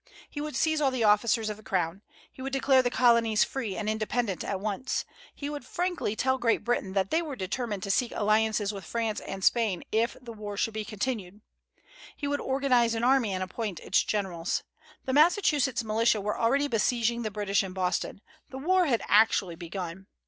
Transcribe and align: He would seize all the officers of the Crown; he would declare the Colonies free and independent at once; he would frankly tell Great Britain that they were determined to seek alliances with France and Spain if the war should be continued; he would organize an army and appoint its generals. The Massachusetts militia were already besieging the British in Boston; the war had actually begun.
He 0.31 0.41
would 0.41 0.55
seize 0.55 0.81
all 0.81 0.89
the 0.89 1.03
officers 1.03 1.47
of 1.51 1.57
the 1.57 1.61
Crown; 1.61 2.01
he 2.31 2.41
would 2.41 2.51
declare 2.51 2.81
the 2.81 2.89
Colonies 2.89 3.43
free 3.43 3.77
and 3.77 3.87
independent 3.87 4.43
at 4.43 4.59
once; 4.59 5.05
he 5.35 5.47
would 5.47 5.63
frankly 5.63 6.15
tell 6.15 6.39
Great 6.39 6.63
Britain 6.63 6.93
that 6.93 7.11
they 7.11 7.21
were 7.21 7.35
determined 7.35 7.83
to 7.83 7.91
seek 7.91 8.11
alliances 8.15 8.73
with 8.73 8.83
France 8.83 9.19
and 9.19 9.43
Spain 9.43 9.83
if 9.91 10.17
the 10.19 10.33
war 10.33 10.57
should 10.57 10.73
be 10.73 10.83
continued; 10.83 11.41
he 12.17 12.27
would 12.27 12.41
organize 12.41 12.95
an 12.95 13.03
army 13.03 13.31
and 13.31 13.43
appoint 13.43 13.79
its 13.81 14.03
generals. 14.03 14.63
The 15.05 15.13
Massachusetts 15.13 15.83
militia 15.83 16.19
were 16.19 16.35
already 16.35 16.67
besieging 16.67 17.21
the 17.21 17.29
British 17.29 17.63
in 17.63 17.73
Boston; 17.73 18.21
the 18.49 18.57
war 18.57 18.87
had 18.87 19.03
actually 19.07 19.55
begun. 19.55 20.07